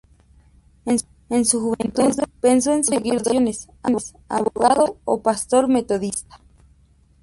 [1.29, 3.69] En su juventud, pensó en seguir dos vocaciones,
[4.29, 6.39] abogado o pastor metodista.